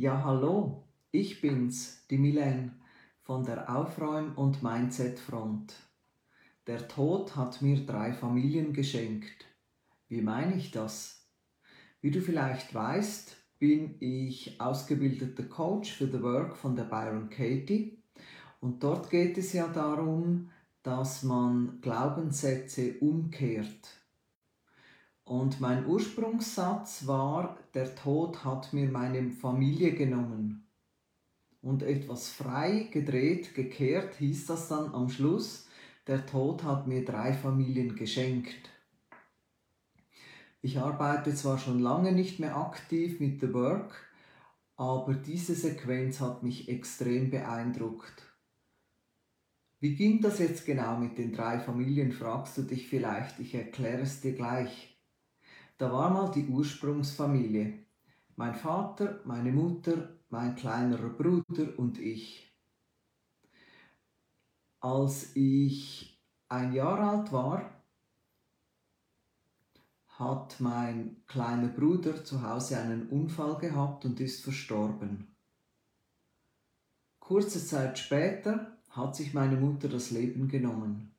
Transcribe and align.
Ja, 0.00 0.22
hallo, 0.22 0.84
ich 1.10 1.40
bin's, 1.40 2.06
die 2.08 2.18
Milene 2.18 2.70
von 3.22 3.44
der 3.44 3.68
Aufräum- 3.68 4.36
und 4.36 4.62
Mindset-Front. 4.62 5.74
Der 6.68 6.86
Tod 6.86 7.34
hat 7.34 7.62
mir 7.62 7.84
drei 7.84 8.12
Familien 8.12 8.72
geschenkt. 8.72 9.46
Wie 10.06 10.22
meine 10.22 10.54
ich 10.54 10.70
das? 10.70 11.26
Wie 12.00 12.12
du 12.12 12.20
vielleicht 12.20 12.72
weißt, 12.72 13.36
bin 13.58 13.96
ich 13.98 14.60
ausgebildeter 14.60 15.42
Coach 15.42 15.90
für 15.94 16.06
The 16.06 16.22
Work 16.22 16.56
von 16.56 16.76
der 16.76 16.84
Byron 16.84 17.28
Katie 17.28 18.00
und 18.60 18.84
dort 18.84 19.10
geht 19.10 19.36
es 19.36 19.52
ja 19.52 19.66
darum, 19.66 20.48
dass 20.84 21.24
man 21.24 21.80
Glaubenssätze 21.80 23.00
umkehrt. 23.00 23.97
Und 25.28 25.60
mein 25.60 25.84
Ursprungssatz 25.84 27.06
war, 27.06 27.58
der 27.74 27.94
Tod 27.94 28.44
hat 28.44 28.72
mir 28.72 28.88
meine 28.90 29.30
Familie 29.30 29.92
genommen. 29.92 30.66
Und 31.60 31.82
etwas 31.82 32.30
frei 32.30 32.88
gedreht, 32.90 33.54
gekehrt, 33.54 34.14
hieß 34.14 34.46
das 34.46 34.68
dann 34.68 34.94
am 34.94 35.10
Schluss, 35.10 35.68
der 36.06 36.24
Tod 36.24 36.64
hat 36.64 36.86
mir 36.86 37.04
drei 37.04 37.34
Familien 37.34 37.94
geschenkt. 37.94 38.70
Ich 40.62 40.78
arbeite 40.78 41.34
zwar 41.34 41.58
schon 41.58 41.78
lange 41.78 42.12
nicht 42.12 42.40
mehr 42.40 42.56
aktiv 42.56 43.20
mit 43.20 43.42
The 43.42 43.52
Work, 43.52 44.08
aber 44.76 45.12
diese 45.12 45.54
Sequenz 45.54 46.20
hat 46.20 46.42
mich 46.42 46.70
extrem 46.70 47.30
beeindruckt. 47.30 48.22
Wie 49.78 49.94
ging 49.94 50.22
das 50.22 50.38
jetzt 50.38 50.64
genau 50.64 50.96
mit 50.96 51.18
den 51.18 51.34
drei 51.34 51.60
Familien, 51.60 52.12
fragst 52.12 52.56
du 52.56 52.62
dich 52.62 52.88
vielleicht, 52.88 53.38
ich 53.40 53.54
erkläre 53.54 54.00
es 54.00 54.22
dir 54.22 54.32
gleich. 54.32 54.87
Da 55.78 55.92
war 55.92 56.10
mal 56.10 56.32
die 56.32 56.48
Ursprungsfamilie. 56.48 57.86
Mein 58.34 58.56
Vater, 58.56 59.20
meine 59.24 59.52
Mutter, 59.52 60.18
mein 60.28 60.56
kleinerer 60.56 61.10
Bruder 61.10 61.78
und 61.78 61.98
ich. 62.00 62.52
Als 64.80 65.36
ich 65.36 66.20
ein 66.48 66.72
Jahr 66.72 66.98
alt 66.98 67.32
war, 67.32 67.84
hat 70.08 70.56
mein 70.58 71.22
kleiner 71.28 71.68
Bruder 71.68 72.24
zu 72.24 72.42
Hause 72.42 72.78
einen 72.78 73.08
Unfall 73.08 73.56
gehabt 73.58 74.04
und 74.04 74.18
ist 74.18 74.42
verstorben. 74.42 75.36
Kurze 77.20 77.64
Zeit 77.64 78.00
später 78.00 78.78
hat 78.90 79.14
sich 79.14 79.32
meine 79.32 79.56
Mutter 79.56 79.88
das 79.88 80.10
Leben 80.10 80.48
genommen. 80.48 81.14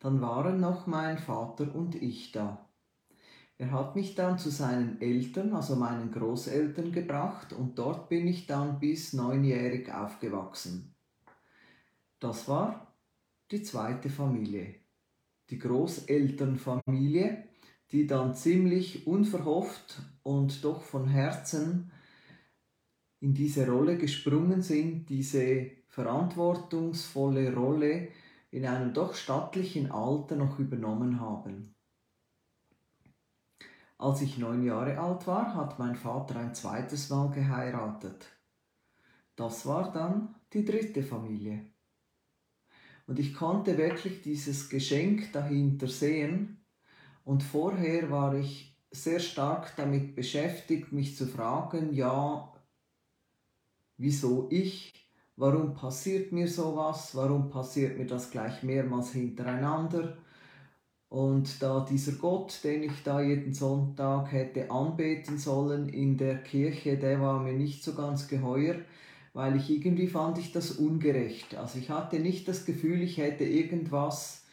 Dann 0.00 0.20
waren 0.20 0.58
noch 0.58 0.88
mein 0.88 1.18
Vater 1.18 1.72
und 1.72 1.94
ich 1.94 2.32
da. 2.32 2.65
Er 3.58 3.70
hat 3.70 3.96
mich 3.96 4.14
dann 4.14 4.38
zu 4.38 4.50
seinen 4.50 5.00
Eltern, 5.00 5.54
also 5.54 5.76
meinen 5.76 6.12
Großeltern, 6.12 6.92
gebracht 6.92 7.54
und 7.54 7.78
dort 7.78 8.10
bin 8.10 8.26
ich 8.26 8.46
dann 8.46 8.78
bis 8.80 9.14
neunjährig 9.14 9.90
aufgewachsen. 9.92 10.94
Das 12.20 12.48
war 12.48 12.94
die 13.50 13.62
zweite 13.62 14.10
Familie. 14.10 14.74
Die 15.48 15.58
Großelternfamilie, 15.58 17.44
die 17.92 18.06
dann 18.06 18.34
ziemlich 18.34 19.06
unverhofft 19.06 20.02
und 20.22 20.64
doch 20.64 20.82
von 20.82 21.08
Herzen 21.08 21.92
in 23.20 23.32
diese 23.32 23.66
Rolle 23.66 23.96
gesprungen 23.96 24.60
sind, 24.60 25.08
diese 25.08 25.70
verantwortungsvolle 25.88 27.54
Rolle 27.54 28.08
in 28.50 28.66
einem 28.66 28.92
doch 28.92 29.14
stattlichen 29.14 29.90
Alter 29.90 30.36
noch 30.36 30.58
übernommen 30.58 31.20
haben. 31.20 31.75
Als 33.98 34.20
ich 34.20 34.36
neun 34.36 34.62
Jahre 34.62 34.98
alt 34.98 35.26
war, 35.26 35.54
hat 35.54 35.78
mein 35.78 35.96
Vater 35.96 36.36
ein 36.36 36.54
zweites 36.54 37.08
Mal 37.08 37.30
geheiratet. 37.30 38.26
Das 39.36 39.66
war 39.66 39.90
dann 39.92 40.34
die 40.52 40.64
dritte 40.64 41.02
Familie. 41.02 41.64
Und 43.06 43.18
ich 43.18 43.34
konnte 43.34 43.78
wirklich 43.78 44.22
dieses 44.22 44.68
Geschenk 44.68 45.32
dahinter 45.32 45.86
sehen. 45.86 46.64
Und 47.24 47.42
vorher 47.42 48.10
war 48.10 48.34
ich 48.34 48.76
sehr 48.90 49.20
stark 49.20 49.74
damit 49.76 50.14
beschäftigt, 50.14 50.92
mich 50.92 51.16
zu 51.16 51.26
fragen, 51.26 51.92
ja, 51.94 52.52
wieso 53.96 54.48
ich? 54.50 54.92
Warum 55.36 55.74
passiert 55.74 56.32
mir 56.32 56.48
sowas? 56.48 57.14
Warum 57.14 57.50
passiert 57.50 57.98
mir 57.98 58.06
das 58.06 58.30
gleich 58.30 58.62
mehrmals 58.62 59.12
hintereinander? 59.12 60.16
Und 61.08 61.62
da 61.62 61.86
dieser 61.88 62.12
Gott, 62.12 62.60
den 62.64 62.82
ich 62.82 63.02
da 63.04 63.20
jeden 63.20 63.54
Sonntag 63.54 64.32
hätte 64.32 64.70
anbeten 64.70 65.38
sollen 65.38 65.88
in 65.88 66.16
der 66.16 66.42
Kirche, 66.42 66.96
der 66.98 67.20
war 67.20 67.40
mir 67.40 67.52
nicht 67.52 67.84
so 67.84 67.94
ganz 67.94 68.26
geheuer, 68.26 68.76
weil 69.32 69.56
ich 69.56 69.70
irgendwie 69.70 70.08
fand 70.08 70.38
ich 70.38 70.52
das 70.52 70.72
ungerecht. 70.72 71.54
Also 71.56 71.78
ich 71.78 71.90
hatte 71.90 72.18
nicht 72.18 72.48
das 72.48 72.64
Gefühl, 72.64 73.02
ich 73.02 73.18
hätte 73.18 73.44
irgendwas 73.44 74.44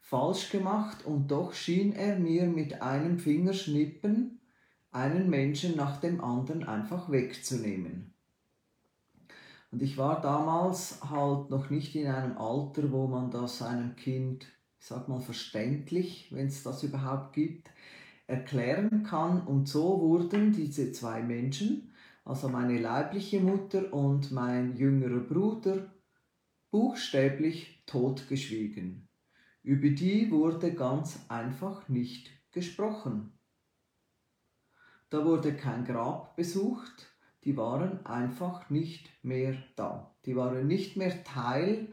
falsch 0.00 0.50
gemacht 0.50 1.04
und 1.04 1.30
doch 1.30 1.52
schien 1.52 1.92
er 1.92 2.18
mir 2.18 2.46
mit 2.46 2.80
einem 2.80 3.18
Fingerschnippen 3.18 4.40
einen 4.90 5.28
Menschen 5.30 5.76
nach 5.76 6.00
dem 6.00 6.22
anderen 6.22 6.64
einfach 6.64 7.10
wegzunehmen. 7.10 8.14
Und 9.70 9.82
ich 9.82 9.98
war 9.98 10.20
damals 10.20 10.98
halt 11.08 11.50
noch 11.50 11.70
nicht 11.70 11.94
in 11.94 12.08
einem 12.08 12.38
Alter, 12.38 12.90
wo 12.90 13.06
man 13.06 13.30
das 13.30 13.62
einem 13.62 13.94
Kind 13.94 14.46
ich 14.80 14.86
sag 14.86 15.08
mal, 15.08 15.20
verständlich, 15.20 16.28
wenn 16.32 16.46
es 16.46 16.62
das 16.62 16.82
überhaupt 16.82 17.34
gibt, 17.34 17.70
erklären 18.26 19.02
kann. 19.02 19.46
Und 19.46 19.68
so 19.68 20.00
wurden 20.00 20.52
diese 20.52 20.90
zwei 20.92 21.22
Menschen, 21.22 21.92
also 22.24 22.48
meine 22.48 22.78
leibliche 22.78 23.40
Mutter 23.40 23.92
und 23.92 24.32
mein 24.32 24.76
jüngerer 24.76 25.20
Bruder, 25.20 25.94
buchstäblich 26.70 27.82
totgeschwiegen. 27.86 29.06
Über 29.62 29.90
die 29.90 30.30
wurde 30.30 30.72
ganz 30.72 31.26
einfach 31.28 31.88
nicht 31.90 32.30
gesprochen. 32.50 33.38
Da 35.10 35.26
wurde 35.26 35.54
kein 35.54 35.84
Grab 35.84 36.36
besucht, 36.36 37.14
die 37.44 37.56
waren 37.56 38.06
einfach 38.06 38.70
nicht 38.70 39.10
mehr 39.22 39.56
da. 39.76 40.14
Die 40.24 40.36
waren 40.36 40.66
nicht 40.66 40.96
mehr 40.96 41.22
Teil 41.24 41.92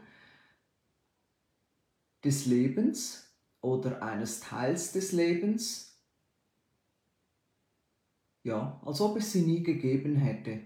des 2.24 2.46
Lebens 2.46 3.32
oder 3.60 4.02
eines 4.02 4.40
Teils 4.40 4.92
des 4.92 5.12
Lebens, 5.12 6.00
ja, 8.42 8.80
als 8.84 9.00
ob 9.00 9.16
es 9.16 9.32
sie 9.32 9.42
nie 9.42 9.62
gegeben 9.62 10.16
hätte. 10.16 10.60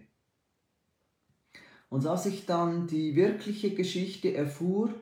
Und 1.88 2.06
als 2.06 2.26
ich 2.26 2.46
dann 2.46 2.86
die 2.86 3.16
wirkliche 3.16 3.74
Geschichte 3.74 4.34
erfuhr, 4.34 4.94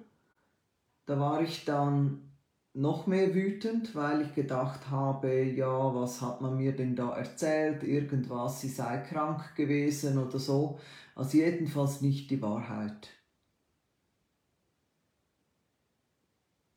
da 1.07 1.21
war 1.21 1.43
ich 1.43 1.65
dann 1.65 2.31
noch 2.73 3.07
mehr 3.07 3.35
wütend, 3.35 3.95
weil 3.95 4.23
ich 4.23 4.35
gedacht 4.35 4.91
habe, 4.91 5.43
ja, 5.43 5.95
was 5.95 6.21
hat 6.23 6.41
man 6.41 6.57
mir 6.57 6.73
denn 6.73 6.95
da 6.97 7.17
erzählt, 7.17 7.83
irgendwas, 7.83 8.61
sie 8.61 8.69
sei 8.69 8.99
krank 8.99 9.55
gewesen 9.57 10.19
oder 10.19 10.39
so. 10.39 10.79
Also 11.15 11.39
jedenfalls 11.39 12.01
nicht 12.01 12.31
die 12.31 12.41
Wahrheit. 12.43 13.09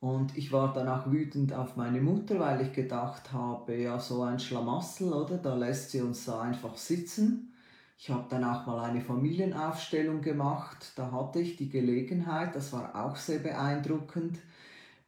Und 0.04 0.36
ich 0.36 0.52
war 0.52 0.74
dann 0.74 0.86
auch 0.86 1.10
wütend 1.10 1.54
auf 1.54 1.76
meine 1.76 2.02
Mutter, 2.02 2.38
weil 2.38 2.60
ich 2.60 2.74
gedacht 2.74 3.32
habe, 3.32 3.74
ja, 3.74 3.98
so 3.98 4.20
ein 4.22 4.38
Schlamassel, 4.38 5.10
oder? 5.14 5.38
Da 5.38 5.54
lässt 5.54 5.92
sie 5.92 6.02
uns 6.02 6.26
da 6.26 6.42
einfach 6.42 6.76
sitzen. 6.76 7.54
Ich 7.96 8.10
habe 8.10 8.26
dann 8.28 8.44
auch 8.44 8.66
mal 8.66 8.84
eine 8.84 9.00
Familienaufstellung 9.00 10.20
gemacht. 10.20 10.92
Da 10.96 11.10
hatte 11.10 11.40
ich 11.40 11.56
die 11.56 11.70
Gelegenheit, 11.70 12.54
das 12.54 12.74
war 12.74 12.94
auch 13.02 13.16
sehr 13.16 13.38
beeindruckend, 13.38 14.40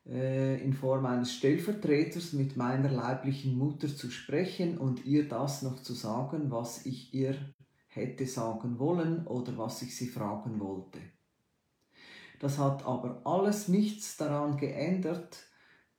äh, 0.06 0.64
in 0.64 0.72
Form 0.72 1.04
eines 1.04 1.34
Stellvertreters 1.34 2.32
mit 2.32 2.56
meiner 2.56 2.90
leiblichen 2.90 3.58
Mutter 3.58 3.94
zu 3.94 4.10
sprechen 4.10 4.78
und 4.78 5.04
ihr 5.04 5.28
das 5.28 5.60
noch 5.60 5.82
zu 5.82 5.92
sagen, 5.92 6.50
was 6.50 6.86
ich 6.86 7.12
ihr 7.12 7.36
hätte 7.88 8.24
sagen 8.24 8.78
wollen 8.78 9.26
oder 9.26 9.58
was 9.58 9.82
ich 9.82 9.94
sie 9.94 10.08
fragen 10.08 10.58
wollte. 10.58 11.00
Das 12.40 12.58
hat 12.58 12.84
aber 12.84 13.20
alles 13.24 13.68
nichts 13.68 14.16
daran 14.16 14.56
geändert, 14.56 15.38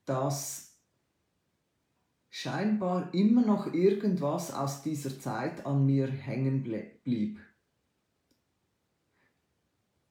dass 0.04 0.68
scheinbar 2.30 3.12
immer 3.12 3.42
noch 3.42 3.72
irgendwas 3.72 4.52
aus 4.52 4.82
dieser 4.82 5.18
Zeit 5.18 5.66
an 5.66 5.84
mir 5.86 6.06
hängen 6.08 6.62
blieb. 6.62 7.40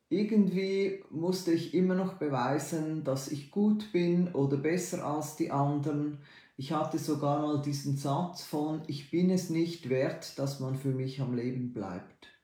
Irgendwie 0.10 1.04
musste 1.10 1.52
ich 1.52 1.74
immer 1.74 1.96
noch 1.96 2.14
beweisen, 2.14 3.04
dass 3.04 3.30
ich 3.30 3.52
gut 3.52 3.92
bin 3.92 4.34
oder 4.34 4.56
besser 4.58 5.06
als 5.06 5.36
die 5.36 5.52
anderen. 5.52 6.20
Ich 6.56 6.72
hatte 6.72 6.98
sogar 6.98 7.42
mal 7.42 7.62
diesen 7.62 7.98
Satz 7.98 8.44
von, 8.44 8.84
ich 8.88 9.12
bin 9.12 9.30
es 9.30 9.50
nicht 9.50 9.90
wert, 9.90 10.40
dass 10.40 10.62
man 10.62 10.76
für 10.76 10.92
mich 10.92 11.20
am 11.20 11.36
Leben 11.36 11.74
bleibt. 11.74 12.37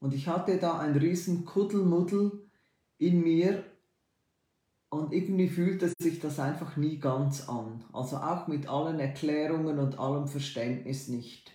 Und 0.00 0.14
ich 0.14 0.26
hatte 0.28 0.58
da 0.58 0.78
ein 0.78 0.96
riesen 0.96 1.44
Kuddelmuddel 1.44 2.50
in 2.98 3.22
mir, 3.22 3.64
und 4.92 5.12
irgendwie 5.12 5.48
fühlte 5.48 5.92
sich 6.00 6.18
das 6.18 6.40
einfach 6.40 6.76
nie 6.76 6.98
ganz 6.98 7.48
an. 7.48 7.84
Also 7.92 8.16
auch 8.16 8.48
mit 8.48 8.68
allen 8.68 8.98
Erklärungen 8.98 9.78
und 9.78 9.98
allem 10.00 10.26
Verständnis 10.26 11.06
nicht. 11.06 11.52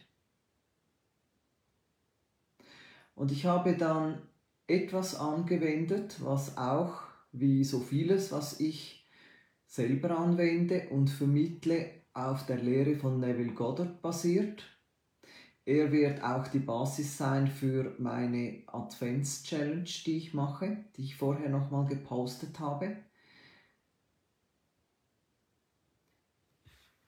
Und 3.13 3.31
ich 3.31 3.45
habe 3.45 3.75
dann 3.75 4.21
etwas 4.67 5.19
angewendet, 5.19 6.23
was 6.23 6.57
auch, 6.57 7.01
wie 7.33 7.65
so 7.65 7.81
vieles, 7.81 8.31
was 8.31 8.61
ich 8.61 9.05
selber 9.65 10.17
anwende 10.17 10.87
und 10.89 11.09
vermittle, 11.09 11.91
auf 12.13 12.45
der 12.45 12.57
Lehre 12.57 12.95
von 12.95 13.19
Neville 13.19 13.53
Goddard 13.53 14.01
basiert. 14.01 14.63
Er 15.65 15.91
wird 15.91 16.21
auch 16.23 16.47
die 16.47 16.59
Basis 16.59 17.17
sein 17.17 17.47
für 17.47 17.95
meine 17.97 18.61
Advents-Challenge, 18.67 19.89
die 20.05 20.17
ich 20.17 20.35
mache, 20.35 20.85
die 20.95 21.05
ich 21.05 21.15
vorher 21.15 21.49
nochmal 21.49 21.87
gepostet 21.87 22.59
habe. 22.59 22.97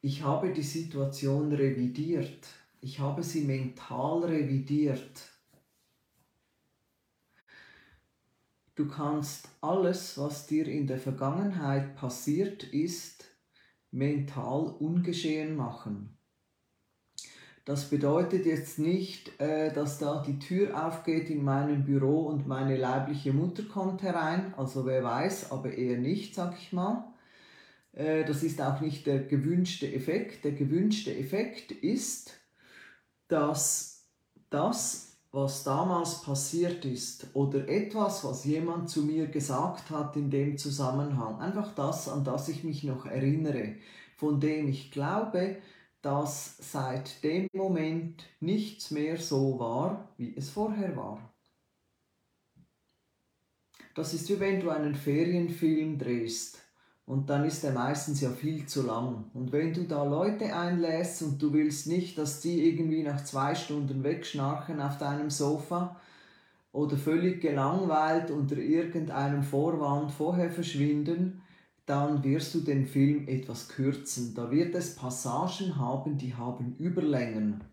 Ich 0.02 0.24
habe 0.24 0.54
die 0.54 0.64
Situation 0.64 1.54
revidiert. 1.54 2.48
Ich 2.82 3.00
habe 3.00 3.22
sie 3.22 3.42
mental 3.42 4.24
revidiert. 4.24 5.30
Du 8.74 8.88
kannst 8.88 9.50
alles, 9.62 10.18
was 10.18 10.48
dir 10.48 10.68
in 10.68 10.88
der 10.88 11.00
Vergangenheit 11.00 11.96
passiert 11.96 12.64
ist, 12.64 13.26
mental 13.92 14.68
ungeschehen 14.68 15.56
machen. 15.56 16.17
Das 17.68 17.90
bedeutet 17.90 18.46
jetzt 18.46 18.80
nicht, 18.80 19.42
äh, 19.42 19.74
dass 19.74 20.00
da 20.00 20.24
die 20.26 20.40
Tür 20.40 20.88
aufgeht 20.88 21.30
in 21.30 21.44
meinem 21.44 21.84
Büro 21.84 22.22
und 22.22 22.48
meine 22.48 22.78
leibliche 22.78 23.34
Mutter 23.34 23.64
kommt 23.64 24.04
herein. 24.04 24.54
Also 24.56 24.86
wer 24.86 25.04
weiß, 25.04 25.52
aber 25.52 25.74
eher 25.74 25.98
nicht, 25.98 26.34
sag 26.34 26.56
ich 26.58 26.72
mal. 26.72 27.14
Äh, 27.92 28.24
das 28.24 28.42
ist 28.42 28.62
auch 28.62 28.80
nicht 28.80 29.06
der 29.06 29.20
gewünschte 29.20 29.94
Effekt. 29.94 30.46
Der 30.46 30.54
gewünschte 30.54 31.14
Effekt 31.14 31.74
ist, 31.74 32.40
dass 33.28 34.08
das 34.50 35.18
was 35.34 35.66
damals 35.66 36.22
passiert 36.22 36.86
ist 36.86 37.28
oder 37.34 37.68
etwas, 37.68 38.24
was 38.24 38.46
jemand 38.46 38.90
zu 38.90 39.02
mir 39.02 39.28
gesagt 39.28 39.90
hat 39.90 40.16
in 40.16 40.30
dem 40.32 40.58
Zusammenhang. 40.58 41.42
Einfach 41.42 41.76
das, 41.76 42.08
an 42.08 42.24
das 42.24 42.48
ich 42.48 42.64
mich 42.64 42.86
noch 42.86 43.06
erinnere, 43.06 43.76
von 44.16 44.40
dem 44.40 44.70
ich 44.70 44.90
glaube, 44.90 45.58
dass 46.02 46.58
seit 46.60 47.24
dem 47.24 47.48
Moment 47.54 48.24
nichts 48.40 48.92
mehr 48.92 49.18
so 49.18 49.60
war, 49.60 50.10
wie 50.18 50.36
es 50.36 50.50
vorher 50.50 50.96
war. 50.96 51.34
Das 53.96 54.14
ist 54.14 54.30
wie 54.30 54.40
wenn 54.40 54.60
du 54.60 54.70
einen 54.70 54.96
Ferienfilm 54.96 55.98
drehst. 55.98 56.62
Und 57.08 57.30
dann 57.30 57.46
ist 57.46 57.64
er 57.64 57.72
meistens 57.72 58.20
ja 58.20 58.30
viel 58.30 58.66
zu 58.66 58.86
lang. 58.86 59.32
Und 59.34 59.54
wenn 59.54 59.74
du 59.74 59.86
da 59.86 60.04
Leute 60.04 60.54
einlässt 60.54 61.22
und 61.24 61.42
du 61.42 61.54
willst 61.54 61.88
nicht, 61.88 62.18
dass 62.18 62.42
die 62.42 62.68
irgendwie 62.68 63.02
nach 63.02 63.24
zwei 63.24 63.56
Stunden 63.56 64.04
wegschnarchen 64.04 64.82
auf 64.82 64.98
deinem 64.98 65.30
Sofa 65.30 66.00
oder 66.74 66.98
völlig 66.98 67.42
gelangweilt 67.42 68.30
unter 68.30 68.58
irgendeinem 68.58 69.42
Vorwand 69.42 70.12
vorher 70.12 70.52
verschwinden, 70.52 71.42
dann 71.88 72.22
wirst 72.24 72.54
du 72.54 72.60
den 72.60 72.86
Film 72.86 73.28
etwas 73.28 73.70
kürzen. 73.70 74.36
Da 74.36 74.52
wird 74.52 74.76
es 74.76 74.96
Passagen 74.96 75.78
haben, 75.78 76.18
die 76.18 76.36
haben 76.36 76.76
Überlängen. 76.76 77.64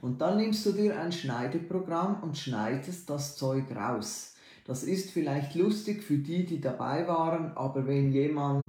Und 0.00 0.20
dann 0.20 0.38
nimmst 0.38 0.66
du 0.66 0.72
dir 0.72 1.00
ein 1.00 1.12
Schneideprogramm 1.12 2.22
und 2.22 2.36
schneidest 2.36 3.08
das 3.08 3.36
Zeug 3.36 3.64
raus. 3.74 4.34
Das 4.66 4.82
ist 4.82 5.12
vielleicht 5.12 5.54
lustig 5.54 6.02
für 6.02 6.18
die, 6.18 6.44
die 6.44 6.60
dabei 6.60 7.06
waren, 7.06 7.56
aber 7.56 7.86
wenn 7.86 8.12
jemand 8.12 8.64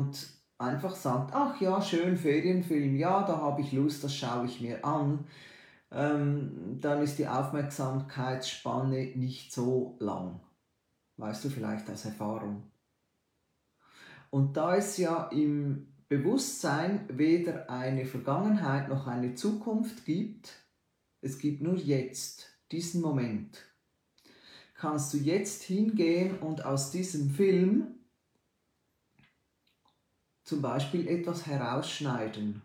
einfach 0.59 0.95
sagt, 0.95 1.33
ach 1.33 1.59
ja, 1.59 1.81
schön 1.81 2.15
Ferienfilm, 2.15 2.95
ja, 2.95 3.23
da 3.23 3.37
habe 3.37 3.61
ich 3.61 3.71
Lust, 3.71 4.03
das 4.03 4.15
schaue 4.15 4.45
ich 4.45 4.61
mir 4.61 4.85
an, 4.85 5.25
ähm, 5.91 6.77
dann 6.79 7.01
ist 7.01 7.17
die 7.17 7.27
Aufmerksamkeitsspanne 7.27 9.13
nicht 9.15 9.51
so 9.51 9.95
lang. 9.99 10.39
Weißt 11.17 11.43
du 11.43 11.49
vielleicht 11.49 11.89
aus 11.89 12.05
Erfahrung. 12.05 12.70
Und 14.31 14.57
da 14.57 14.75
es 14.75 14.97
ja 14.97 15.27
im 15.27 15.93
Bewusstsein 16.09 17.07
weder 17.09 17.69
eine 17.69 18.05
Vergangenheit 18.05 18.89
noch 18.89 19.05
eine 19.05 19.35
Zukunft 19.35 20.05
gibt, 20.05 20.49
es 21.21 21.37
gibt 21.37 21.61
nur 21.61 21.75
jetzt, 21.75 22.47
diesen 22.71 23.01
Moment 23.01 23.71
kannst 24.81 25.13
du 25.13 25.17
jetzt 25.17 25.61
hingehen 25.61 26.39
und 26.39 26.65
aus 26.65 26.89
diesem 26.89 27.29
Film 27.29 27.99
zum 30.43 30.59
Beispiel 30.59 31.07
etwas 31.07 31.45
herausschneiden. 31.45 32.63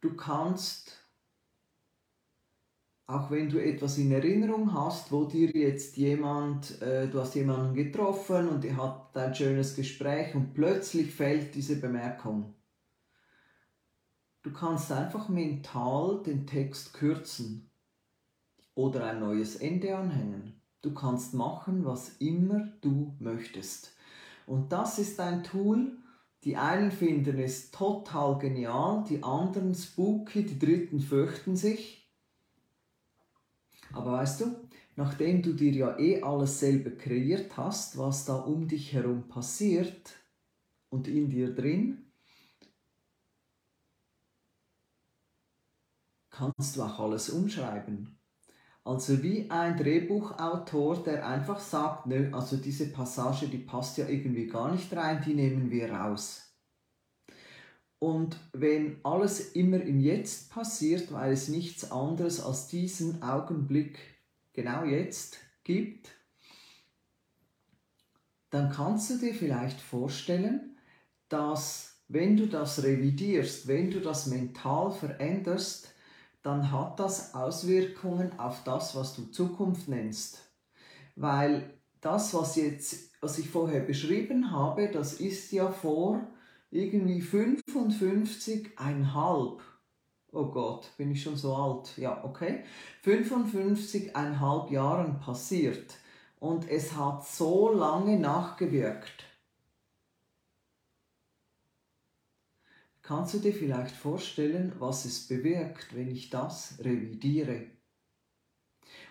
Du 0.00 0.14
kannst, 0.14 0.99
auch 3.10 3.30
wenn 3.30 3.48
du 3.48 3.58
etwas 3.58 3.98
in 3.98 4.12
Erinnerung 4.12 4.72
hast, 4.72 5.10
wo 5.10 5.24
dir 5.24 5.50
jetzt 5.50 5.96
jemand, 5.96 6.80
äh, 6.80 7.08
du 7.08 7.20
hast 7.20 7.34
jemanden 7.34 7.74
getroffen 7.74 8.48
und 8.48 8.64
ihr 8.64 8.76
habt 8.76 9.16
ein 9.16 9.34
schönes 9.34 9.74
Gespräch 9.74 10.34
und 10.34 10.54
plötzlich 10.54 11.12
fällt 11.12 11.54
diese 11.54 11.80
Bemerkung. 11.80 12.54
Du 14.42 14.52
kannst 14.52 14.92
einfach 14.92 15.28
mental 15.28 16.22
den 16.24 16.46
Text 16.46 16.94
kürzen 16.94 17.70
oder 18.74 19.04
ein 19.04 19.20
neues 19.20 19.56
Ende 19.56 19.96
anhängen. 19.96 20.62
Du 20.80 20.94
kannst 20.94 21.34
machen, 21.34 21.84
was 21.84 22.16
immer 22.20 22.68
du 22.80 23.14
möchtest. 23.18 23.92
Und 24.46 24.72
das 24.72 24.98
ist 24.98 25.20
ein 25.20 25.42
Tool, 25.42 25.98
die 26.44 26.56
einen 26.56 26.90
finden 26.90 27.38
es 27.38 27.70
total 27.70 28.38
genial, 28.38 29.04
die 29.08 29.22
anderen 29.22 29.74
spooky, 29.74 30.46
die 30.46 30.58
dritten 30.58 31.00
fürchten 31.00 31.56
sich. 31.56 31.99
Aber 33.92 34.12
weißt 34.12 34.40
du, 34.42 34.56
nachdem 34.96 35.42
du 35.42 35.52
dir 35.54 35.72
ja 35.72 35.98
eh 35.98 36.22
alles 36.22 36.60
selber 36.60 36.90
kreiert 36.90 37.56
hast, 37.56 37.98
was 37.98 38.24
da 38.24 38.36
um 38.36 38.66
dich 38.68 38.92
herum 38.92 39.28
passiert 39.28 40.16
und 40.90 41.08
in 41.08 41.30
dir 41.30 41.54
drin, 41.54 42.12
kannst 46.30 46.76
du 46.76 46.82
auch 46.82 46.98
alles 46.98 47.30
umschreiben. 47.30 48.18
Also 48.84 49.22
wie 49.22 49.50
ein 49.50 49.76
Drehbuchautor, 49.76 51.02
der 51.04 51.26
einfach 51.26 51.60
sagt, 51.60 52.06
nö, 52.06 52.30
also 52.32 52.56
diese 52.58 52.92
Passage, 52.92 53.48
die 53.48 53.58
passt 53.58 53.98
ja 53.98 54.08
irgendwie 54.08 54.46
gar 54.48 54.72
nicht 54.72 54.92
rein, 54.94 55.22
die 55.26 55.34
nehmen 55.34 55.70
wir 55.70 55.92
raus. 55.92 56.49
Und 58.00 58.40
wenn 58.54 58.96
alles 59.04 59.52
immer 59.52 59.80
im 59.80 60.00
Jetzt 60.00 60.50
passiert, 60.50 61.12
weil 61.12 61.32
es 61.32 61.48
nichts 61.48 61.92
anderes 61.92 62.42
als 62.42 62.66
diesen 62.66 63.22
Augenblick 63.22 63.98
genau 64.54 64.84
jetzt 64.84 65.36
gibt, 65.64 66.08
dann 68.48 68.70
kannst 68.70 69.10
du 69.10 69.18
dir 69.18 69.34
vielleicht 69.34 69.78
vorstellen, 69.80 70.78
dass 71.28 72.02
wenn 72.08 72.38
du 72.38 72.46
das 72.46 72.82
revidierst, 72.82 73.68
wenn 73.68 73.90
du 73.90 74.00
das 74.00 74.26
mental 74.26 74.90
veränderst, 74.90 75.92
dann 76.42 76.72
hat 76.72 76.98
das 76.98 77.34
Auswirkungen 77.34 78.38
auf 78.38 78.64
das, 78.64 78.96
was 78.96 79.14
du 79.14 79.26
Zukunft 79.26 79.88
nennst. 79.88 80.38
Weil 81.16 81.78
das, 82.00 82.32
was, 82.32 82.56
jetzt, 82.56 83.10
was 83.20 83.38
ich 83.38 83.50
vorher 83.50 83.80
beschrieben 83.80 84.52
habe, 84.52 84.90
das 84.90 85.12
ist 85.12 85.52
ja 85.52 85.70
vor 85.70 86.26
irgendwie 86.70 87.20
55,5. 87.20 89.60
Oh 90.32 90.46
Gott, 90.46 90.96
bin 90.96 91.10
ich 91.10 91.22
schon 91.22 91.36
so 91.36 91.54
alt? 91.54 91.98
Ja, 91.98 92.24
okay. 92.24 92.64
55,5 93.04 94.70
Jahren 94.70 95.18
passiert. 95.18 95.96
Und 96.38 96.70
es 96.70 96.96
hat 96.96 97.26
so 97.26 97.72
lange 97.72 98.18
nachgewirkt. 98.18 99.24
Kannst 103.02 103.34
du 103.34 103.40
dir 103.40 103.52
vielleicht 103.52 103.96
vorstellen, 103.96 104.72
was 104.78 105.04
es 105.04 105.26
bewirkt, 105.26 105.96
wenn 105.96 106.08
ich 106.08 106.30
das 106.30 106.78
revidiere? 106.78 107.66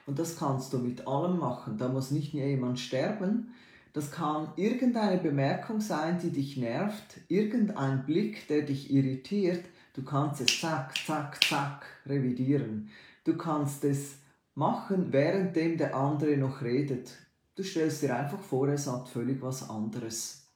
Und 0.05 0.19
das 0.19 0.37
kannst 0.37 0.71
du 0.71 0.79
mit 0.79 1.05
allem 1.05 1.37
machen. 1.37 1.77
Da 1.77 1.89
muss 1.89 2.09
nicht 2.09 2.33
jemand 2.33 2.79
sterben. 2.79 3.53
Das 3.93 4.11
kann 4.11 4.53
irgendeine 4.55 5.19
Bemerkung 5.19 5.81
sein, 5.81 6.19
die 6.19 6.29
dich 6.29 6.57
nervt, 6.57 7.21
irgendein 7.27 8.05
Blick, 8.05 8.47
der 8.47 8.61
dich 8.61 8.91
irritiert. 8.91 9.65
Du 9.93 10.03
kannst 10.03 10.41
es 10.41 10.61
zack, 10.61 10.95
zack, 10.95 11.43
zack 11.43 11.85
revidieren. 12.05 12.89
Du 13.23 13.35
kannst 13.35 13.83
es 13.83 14.17
machen, 14.53 15.11
währenddem 15.11 15.77
der 15.77 15.95
andere 15.95 16.37
noch 16.37 16.61
redet. 16.61 17.17
Du 17.55 17.63
stellst 17.63 18.03
dir 18.03 18.15
einfach 18.15 18.41
vor, 18.41 18.69
er 18.69 18.77
sagt 18.77 19.09
völlig 19.09 19.41
was 19.41 19.69
anderes. 19.69 20.47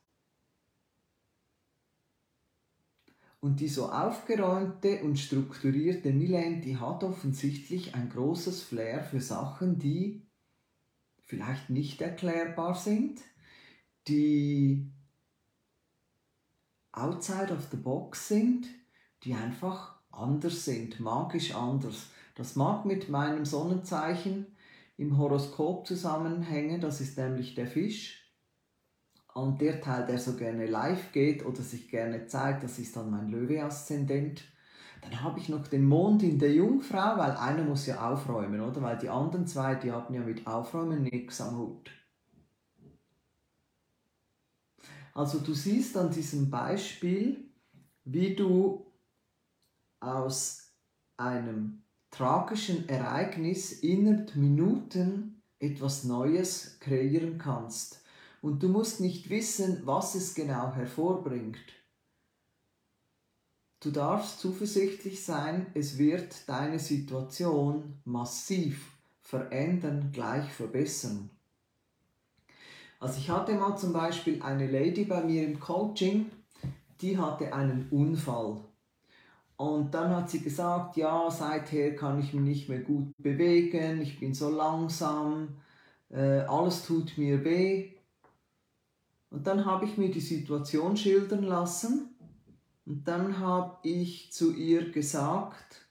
Und 3.40 3.60
die 3.60 3.68
so 3.68 3.92
aufgeräumte 3.92 5.04
und 5.04 5.20
strukturierte 5.20 6.14
Milene, 6.14 6.62
die 6.62 6.78
hat 6.78 7.04
offensichtlich 7.04 7.94
ein 7.94 8.10
großes 8.10 8.62
Flair 8.64 9.04
für 9.04 9.20
Sachen, 9.20 9.80
die 9.80 10.22
vielleicht 11.34 11.72
nicht 11.72 12.00
erklärbar 12.00 12.76
sind, 12.76 13.20
die 14.08 14.92
outside 16.92 17.52
of 17.52 17.70
the 17.72 17.78
box 17.78 18.28
sind, 18.28 18.68
die 19.24 19.34
einfach 19.34 20.00
anders 20.12 20.64
sind, 20.64 21.00
magisch 21.00 21.56
anders. 21.56 22.12
Das 22.36 22.56
mag 22.56 22.86
mit 22.86 23.10
meinem 23.10 23.46
Sonnenzeichen 23.46 24.46
im 24.96 25.18
Horoskop 25.18 25.88
zusammenhängen, 25.88 26.82
das 26.82 27.02
ist 27.02 27.18
nämlich 27.18 27.56
der 27.56 27.66
Fisch. 27.66 28.32
Und 29.34 29.60
der 29.62 29.82
Teil, 29.82 30.06
der 30.06 30.20
so 30.20 30.36
gerne 30.36 30.68
live 30.68 31.12
geht 31.14 31.44
oder 31.44 31.64
sich 31.64 31.90
gerne 31.90 32.28
zeigt, 32.28 32.64
das 32.64 32.78
ist 32.78 32.96
dann 32.96 33.10
mein 33.10 33.32
Löwe-Aszendent. 33.32 34.44
Dann 35.04 35.22
habe 35.22 35.40
ich 35.40 35.50
noch 35.50 35.68
den 35.68 35.86
Mond 35.88 36.24
in 36.24 36.40
der 36.40 36.54
Jungfrau, 36.54 37.18
weil 37.18 37.32
einer 37.32 37.64
muss 37.64 37.86
ja 37.86 38.12
aufräumen, 38.12 38.62
oder? 38.62 38.82
Weil 38.82 38.98
die 38.98 39.10
anderen 39.10 39.46
zwei, 39.46 39.76
die 39.76 39.92
haben 39.92 40.14
ja 40.14 40.22
mit 40.22 40.48
Aufräumen 40.48 41.04
nichts 41.04 41.42
am 41.42 41.58
Hut. 41.58 41.92
Also 45.14 45.40
du 45.40 45.54
siehst 45.54 45.96
an 45.98 46.12
diesem 46.12 46.50
Beispiel, 46.50 47.52
wie 48.04 48.36
du 48.36 48.86
aus 50.00 50.74
einem 51.18 51.84
tragischen 52.10 52.90
Ereignis 52.90 53.72
innerhalb 53.72 54.36
Minuten 54.36 55.42
etwas 55.60 56.04
Neues 56.04 56.80
kreieren 56.80 57.38
kannst. 57.38 58.04
Und 58.42 58.62
du 58.62 58.70
musst 58.70 59.00
nicht 59.00 59.30
wissen, 59.30 59.82
was 59.86 60.16
es 60.16 60.36
genau 60.36 60.74
hervorbringt. 60.74 61.83
Du 63.84 63.92
darfst 63.92 64.40
zuversichtlich 64.40 65.26
sein, 65.26 65.66
es 65.74 65.98
wird 65.98 66.48
deine 66.48 66.80
Situation 66.80 67.96
massiv 68.06 68.94
verändern, 69.20 70.12
gleich 70.14 70.50
verbessern. 70.54 71.30
Also 73.02 73.20
ich 73.20 73.30
hatte 73.30 73.56
mal 73.56 73.76
zum 73.76 73.92
Beispiel 73.92 74.42
eine 74.42 74.72
Lady 74.72 75.04
bei 75.04 75.22
mir 75.22 75.46
im 75.46 75.60
Coaching, 75.60 76.28
die 77.02 77.18
hatte 77.18 77.54
einen 77.54 77.90
Unfall. 77.92 78.62
Und 79.58 79.94
dann 79.94 80.16
hat 80.16 80.30
sie 80.30 80.40
gesagt, 80.40 80.96
ja, 80.96 81.30
seither 81.30 81.94
kann 81.94 82.22
ich 82.22 82.34
mich 82.34 82.44
nicht 82.44 82.70
mehr 82.70 82.80
gut 82.80 83.12
bewegen, 83.18 84.02
ich 84.02 84.18
bin 84.18 84.34
so 84.34 84.50
langsam, 84.50 85.58
äh, 86.10 86.40
alles 86.40 86.86
tut 86.86 87.18
mir 87.18 87.44
weh. 87.44 87.92
Und 89.30 89.46
dann 89.46 89.66
habe 89.66 89.84
ich 89.84 89.98
mir 89.98 90.10
die 90.10 90.22
Situation 90.22 90.96
schildern 90.96 91.44
lassen 91.44 92.13
und 92.86 93.08
dann 93.08 93.40
habe 93.40 93.78
ich 93.84 94.32
zu 94.32 94.54
ihr 94.54 94.92
gesagt, 94.92 95.88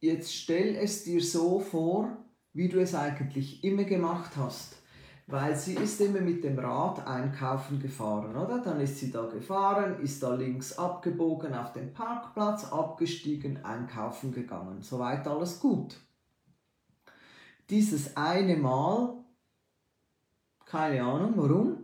jetzt 0.00 0.34
stell 0.34 0.76
es 0.76 1.04
dir 1.04 1.22
so 1.22 1.60
vor, 1.60 2.16
wie 2.52 2.68
du 2.68 2.80
es 2.80 2.94
eigentlich 2.94 3.62
immer 3.64 3.84
gemacht 3.84 4.32
hast 4.36 4.82
weil 5.26 5.56
sie 5.56 5.74
ist 5.74 6.00
immer 6.00 6.20
mit 6.20 6.42
dem 6.44 6.58
Rad 6.58 7.06
einkaufen 7.06 7.80
gefahren, 7.80 8.36
oder? 8.36 8.58
Dann 8.58 8.80
ist 8.80 8.98
sie 8.98 9.10
da 9.10 9.24
gefahren, 9.26 10.00
ist 10.00 10.22
da 10.22 10.34
links 10.34 10.78
abgebogen 10.78 11.54
auf 11.54 11.72
den 11.72 11.92
Parkplatz, 11.92 12.70
abgestiegen, 12.70 13.64
einkaufen 13.64 14.32
gegangen. 14.32 14.82
Soweit 14.82 15.26
alles 15.26 15.60
gut. 15.60 15.98
Dieses 17.70 18.16
eine 18.16 18.56
Mal, 18.56 19.14
keine 20.66 21.02
Ahnung 21.02 21.32
warum, 21.36 21.81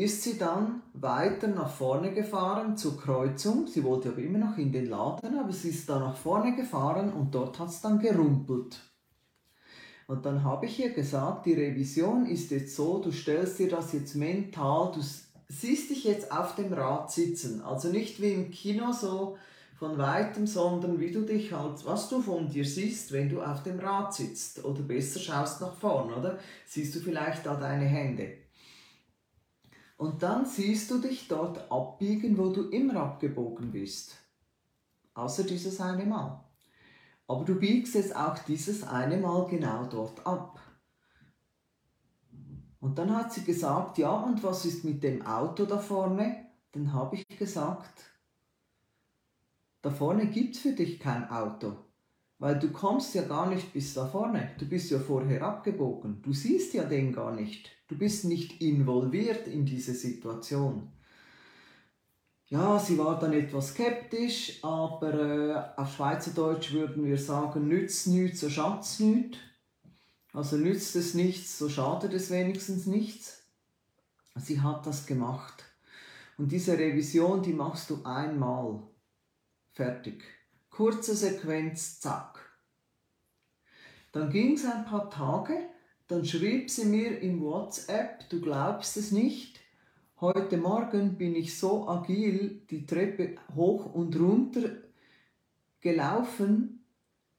ist 0.00 0.22
sie 0.22 0.38
dann 0.38 0.82
weiter 0.94 1.48
nach 1.48 1.70
vorne 1.70 2.12
gefahren 2.12 2.76
zur 2.76 2.98
Kreuzung. 2.98 3.66
Sie 3.66 3.84
wollte 3.84 4.08
aber 4.08 4.18
immer 4.18 4.38
noch 4.38 4.56
in 4.56 4.72
den 4.72 4.88
Laden, 4.88 5.38
aber 5.38 5.52
sie 5.52 5.68
ist 5.68 5.88
da 5.90 5.98
nach 5.98 6.16
vorne 6.16 6.56
gefahren 6.56 7.12
und 7.12 7.34
dort 7.34 7.58
hat 7.58 7.68
es 7.68 7.82
dann 7.82 7.98
gerumpelt. 7.98 8.80
Und 10.06 10.24
dann 10.24 10.42
habe 10.42 10.66
ich 10.66 10.80
ihr 10.80 10.90
gesagt, 10.90 11.44
die 11.44 11.52
Revision 11.52 12.24
ist 12.24 12.50
jetzt 12.50 12.74
so, 12.74 12.98
du 12.98 13.12
stellst 13.12 13.58
dir 13.58 13.68
das 13.68 13.92
jetzt 13.92 14.16
mental, 14.16 14.90
du 14.92 15.00
siehst 15.48 15.90
dich 15.90 16.04
jetzt 16.04 16.32
auf 16.32 16.54
dem 16.54 16.72
Rad 16.72 17.12
sitzen. 17.12 17.60
Also 17.60 17.88
nicht 17.88 18.22
wie 18.22 18.32
im 18.32 18.50
Kino 18.50 18.92
so 18.92 19.36
von 19.78 19.98
weitem, 19.98 20.46
sondern 20.46 20.98
wie 20.98 21.10
du 21.10 21.22
dich 21.22 21.52
halt, 21.52 21.84
was 21.84 22.08
du 22.08 22.22
von 22.22 22.48
dir 22.48 22.64
siehst, 22.64 23.12
wenn 23.12 23.28
du 23.28 23.42
auf 23.42 23.62
dem 23.62 23.78
Rad 23.78 24.14
sitzt. 24.14 24.64
Oder 24.64 24.80
besser 24.80 25.20
schaust 25.20 25.60
nach 25.60 25.74
vorn, 25.74 26.12
oder? 26.12 26.38
Siehst 26.66 26.94
du 26.94 27.00
vielleicht 27.00 27.44
da 27.44 27.54
deine 27.54 27.84
Hände. 27.84 28.32
Und 30.00 30.22
dann 30.22 30.46
siehst 30.46 30.90
du 30.90 30.98
dich 30.98 31.28
dort 31.28 31.70
abbiegen, 31.70 32.38
wo 32.38 32.48
du 32.48 32.70
immer 32.70 32.96
abgebogen 32.96 33.70
bist. 33.70 34.16
Außer 35.12 35.44
dieses 35.44 35.78
eine 35.78 36.06
Mal. 36.06 36.42
Aber 37.26 37.44
du 37.44 37.56
biegst 37.56 37.94
es 37.96 38.16
auch 38.16 38.38
dieses 38.38 38.82
eine 38.82 39.18
Mal 39.18 39.46
genau 39.46 39.84
dort 39.84 40.26
ab. 40.26 40.58
Und 42.80 42.96
dann 42.96 43.14
hat 43.14 43.34
sie 43.34 43.44
gesagt, 43.44 43.98
ja, 43.98 44.10
und 44.10 44.42
was 44.42 44.64
ist 44.64 44.86
mit 44.86 45.02
dem 45.02 45.20
Auto 45.20 45.66
da 45.66 45.76
vorne? 45.76 46.46
Dann 46.72 46.94
habe 46.94 47.16
ich 47.16 47.38
gesagt, 47.38 48.02
da 49.82 49.90
vorne 49.90 50.28
gibt 50.28 50.56
es 50.56 50.62
für 50.62 50.72
dich 50.72 50.98
kein 50.98 51.28
Auto, 51.28 51.76
weil 52.40 52.58
du 52.58 52.70
kommst 52.72 53.14
ja 53.14 53.22
gar 53.22 53.48
nicht 53.48 53.72
bis 53.72 53.94
da 53.94 54.06
vorne. 54.06 54.50
Du 54.58 54.66
bist 54.66 54.90
ja 54.90 54.98
vorher 54.98 55.42
abgebogen. 55.42 56.20
Du 56.22 56.32
siehst 56.32 56.74
ja 56.74 56.82
den 56.82 57.12
gar 57.12 57.32
nicht. 57.32 57.70
Du 57.86 57.96
bist 57.96 58.24
nicht 58.24 58.60
involviert 58.60 59.46
in 59.46 59.64
diese 59.64 59.94
Situation 59.94 60.90
ja, 62.50 62.80
sie 62.80 62.98
war 62.98 63.16
dann 63.18 63.32
etwas 63.32 63.68
skeptisch, 63.68 64.58
aber 64.62 65.14
äh, 65.14 65.80
auf 65.80 65.94
Schweizerdeutsch 65.94 66.72
würden 66.72 67.04
wir 67.04 67.16
sagen, 67.16 67.68
nützt 67.68 68.08
nichts, 68.08 68.40
so 68.40 68.50
schatz 68.50 68.98
nichts. 68.98 69.38
Also 70.32 70.56
nützt 70.56 70.96
es 70.96 71.14
nichts, 71.14 71.58
so 71.58 71.68
schadet 71.68 72.12
es 72.12 72.30
wenigstens 72.30 72.86
nichts. 72.86 73.44
Sie 74.34 74.60
hat 74.60 74.84
das 74.84 75.06
gemacht. 75.06 75.64
Und 76.38 76.50
diese 76.50 76.76
Revision, 76.76 77.42
die 77.42 77.52
machst 77.52 77.88
du 77.90 78.02
einmal. 78.04 78.82
Fertig. 79.72 80.24
Kurze 80.80 81.14
Sequenz, 81.14 82.00
zack. 82.00 82.38
Dann 84.12 84.30
ging 84.30 84.54
es 84.54 84.64
ein 84.64 84.86
paar 84.86 85.10
Tage, 85.10 85.68
dann 86.08 86.24
schrieb 86.24 86.70
sie 86.70 86.86
mir 86.86 87.20
im 87.20 87.42
WhatsApp, 87.42 88.26
du 88.30 88.40
glaubst 88.40 88.96
es 88.96 89.12
nicht, 89.12 89.60
Heute 90.22 90.56
Morgen 90.56 91.18
bin 91.18 91.34
ich 91.34 91.58
so 91.58 91.86
agil 91.86 92.62
die 92.70 92.86
Treppe 92.86 93.36
hoch 93.54 93.92
und 93.92 94.18
runter 94.18 94.70
gelaufen 95.82 96.86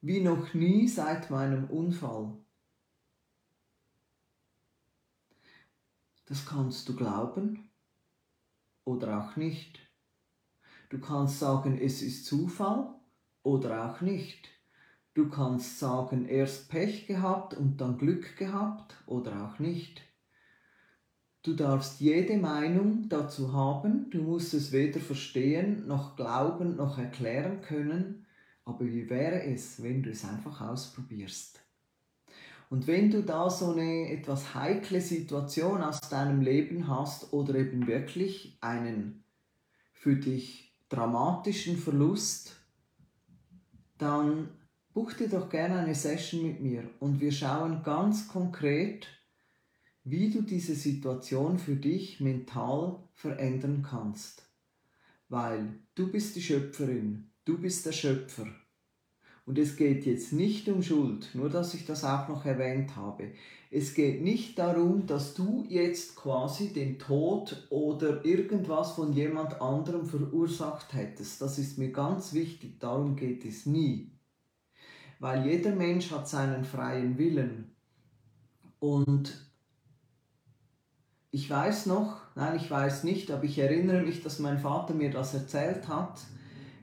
wie 0.02 0.20
noch 0.20 0.54
nie 0.54 0.86
seit 0.86 1.28
meinem 1.28 1.64
Unfall. 1.64 2.38
Das 6.26 6.46
kannst 6.46 6.88
du 6.88 6.94
glauben 6.94 7.72
oder 8.84 9.18
auch 9.20 9.34
nicht. 9.34 9.80
Du 10.90 11.00
kannst 11.00 11.40
sagen, 11.40 11.76
es 11.76 12.02
ist 12.02 12.26
Zufall 12.26 13.01
oder 13.42 13.90
auch 13.90 14.00
nicht. 14.00 14.48
Du 15.14 15.28
kannst 15.28 15.78
sagen, 15.78 16.26
erst 16.26 16.70
Pech 16.70 17.06
gehabt 17.06 17.54
und 17.54 17.80
dann 17.80 17.98
Glück 17.98 18.36
gehabt 18.36 18.96
oder 19.06 19.44
auch 19.44 19.58
nicht. 19.58 20.02
Du 21.42 21.54
darfst 21.54 22.00
jede 22.00 22.36
Meinung 22.36 23.08
dazu 23.08 23.52
haben, 23.52 24.08
du 24.10 24.22
musst 24.22 24.54
es 24.54 24.70
weder 24.70 25.00
verstehen, 25.00 25.86
noch 25.88 26.16
glauben, 26.16 26.76
noch 26.76 26.98
erklären 26.98 27.60
können, 27.62 28.26
aber 28.64 28.86
wie 28.86 29.10
wäre 29.10 29.42
es, 29.42 29.82
wenn 29.82 30.02
du 30.02 30.10
es 30.10 30.24
einfach 30.24 30.60
ausprobierst? 30.60 31.60
Und 32.70 32.86
wenn 32.86 33.10
du 33.10 33.22
da 33.22 33.50
so 33.50 33.72
eine 33.72 34.10
etwas 34.10 34.54
heikle 34.54 35.00
Situation 35.00 35.82
aus 35.82 36.00
deinem 36.00 36.40
Leben 36.40 36.88
hast 36.88 37.32
oder 37.32 37.56
eben 37.56 37.86
wirklich 37.86 38.56
einen 38.62 39.24
für 39.92 40.16
dich 40.16 40.72
dramatischen 40.88 41.76
Verlust, 41.76 42.61
dann 44.02 44.48
buch 44.92 45.12
dir 45.12 45.28
doch 45.28 45.48
gerne 45.48 45.78
eine 45.78 45.94
Session 45.94 46.42
mit 46.42 46.60
mir 46.60 46.90
und 46.98 47.20
wir 47.20 47.32
schauen 47.32 47.82
ganz 47.82 48.26
konkret, 48.28 49.06
wie 50.04 50.30
du 50.30 50.42
diese 50.42 50.74
Situation 50.74 51.58
für 51.58 51.76
dich 51.76 52.20
mental 52.20 53.08
verändern 53.14 53.86
kannst. 53.88 54.42
Weil 55.28 55.78
du 55.94 56.10
bist 56.10 56.34
die 56.34 56.42
Schöpferin, 56.42 57.30
du 57.44 57.58
bist 57.58 57.86
der 57.86 57.92
Schöpfer. 57.92 58.48
Und 59.44 59.58
es 59.58 59.76
geht 59.76 60.06
jetzt 60.06 60.32
nicht 60.32 60.68
um 60.68 60.82
Schuld, 60.82 61.30
nur 61.34 61.50
dass 61.50 61.74
ich 61.74 61.84
das 61.84 62.04
auch 62.04 62.28
noch 62.28 62.44
erwähnt 62.44 62.94
habe. 62.94 63.32
Es 63.70 63.94
geht 63.94 64.22
nicht 64.22 64.58
darum, 64.58 65.06
dass 65.06 65.34
du 65.34 65.64
jetzt 65.68 66.14
quasi 66.14 66.72
den 66.72 66.98
Tod 66.98 67.66
oder 67.70 68.24
irgendwas 68.24 68.92
von 68.92 69.12
jemand 69.12 69.60
anderem 69.60 70.06
verursacht 70.06 70.92
hättest. 70.92 71.40
Das 71.40 71.58
ist 71.58 71.78
mir 71.78 71.90
ganz 71.90 72.34
wichtig, 72.34 72.78
darum 72.78 73.16
geht 73.16 73.44
es 73.44 73.66
nie. 73.66 74.12
Weil 75.18 75.46
jeder 75.46 75.74
Mensch 75.74 76.10
hat 76.10 76.28
seinen 76.28 76.64
freien 76.64 77.18
Willen. 77.18 77.74
Und 78.78 79.50
ich 81.30 81.48
weiß 81.48 81.86
noch, 81.86 82.20
nein, 82.34 82.56
ich 82.56 82.70
weiß 82.70 83.04
nicht, 83.04 83.30
aber 83.30 83.44
ich 83.44 83.58
erinnere 83.58 84.02
mich, 84.02 84.22
dass 84.22 84.38
mein 84.38 84.58
Vater 84.58 84.92
mir 84.92 85.10
das 85.10 85.32
erzählt 85.32 85.88
hat. 85.88 86.20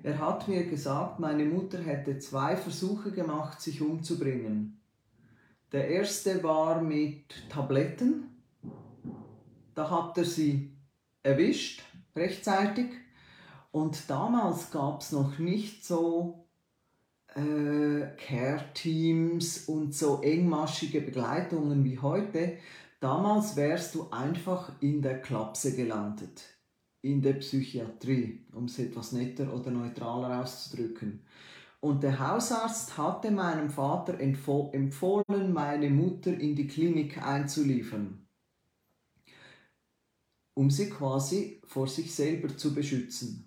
Er 0.02 0.20
hat 0.20 0.48
mir 0.48 0.66
gesagt, 0.66 1.20
meine 1.20 1.46
Mutter 1.46 1.80
hätte 1.80 2.20
zwei 2.20 2.56
Versuche 2.56 3.12
gemacht, 3.12 3.62
sich 3.62 3.82
umzubringen. 3.82 4.80
Der 5.72 5.88
erste 5.88 6.42
war 6.44 6.82
mit 6.82 7.50
Tabletten. 7.50 8.26
da 9.76 9.90
hat 9.90 10.18
er 10.18 10.26
sie 10.26 10.72
erwischt, 11.22 11.84
rechtzeitig. 12.16 12.88
Und 13.72 14.10
damals 14.10 14.72
gab 14.72 15.02
es 15.02 15.12
noch 15.12 15.38
nicht 15.38 15.86
so 15.86 16.48
äh, 17.36 18.08
Care-Teams 18.18 19.66
und 19.66 19.94
so 19.94 20.22
engmaschige 20.22 21.02
Begleitungen 21.02 21.84
wie 21.84 22.00
heute. 22.00 22.58
Damals 23.00 23.56
wärst 23.56 23.96
du 23.96 24.10
einfach 24.10 24.72
in 24.82 25.02
der 25.02 25.22
Klapse 25.22 25.76
gelandet, 25.76 26.44
in 27.02 27.22
der 27.22 27.34
Psychiatrie, 27.34 28.46
um 28.54 28.66
es 28.66 28.80
etwas 28.80 29.12
netter 29.12 29.54
oder 29.54 29.70
neutraler 29.72 30.42
auszudrücken. 30.42 31.22
Und 31.82 32.04
der 32.04 32.20
Hausarzt 32.20 32.98
hatte 32.98 33.32
meinem 33.32 33.70
Vater 33.70 34.20
empfohlen, 34.20 35.54
meine 35.54 35.90
Mutter 35.90 36.34
in 36.34 36.54
die 36.56 36.68
Klinik 36.68 37.26
einzuliefern, 37.26 38.28
um 40.56 40.70
sie 40.70 40.90
quasi 40.90 41.62
vor 41.66 41.88
sich 41.88 42.14
selber 42.14 42.58
zu 42.58 42.76
beschützen. 42.76 43.46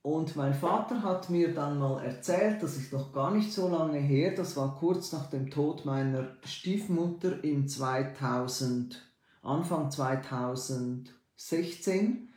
Und 0.00 0.36
mein 0.36 0.54
Vater 0.54 1.02
hat 1.02 1.28
mir 1.28 1.52
dann 1.52 1.78
mal 1.78 2.02
erzählt, 2.02 2.62
das 2.62 2.78
ist 2.78 2.94
noch 2.94 3.12
gar 3.12 3.30
nicht 3.30 3.52
so 3.52 3.68
lange 3.68 3.98
her, 3.98 4.34
das 4.34 4.56
war 4.56 4.78
kurz 4.78 5.12
nach 5.12 5.28
dem 5.28 5.50
Tod 5.50 5.84
meiner 5.84 6.38
Stiefmutter 6.44 7.44
im 7.44 7.68
2000, 7.68 9.06
Anfang 9.42 9.90
2016, 9.90 12.30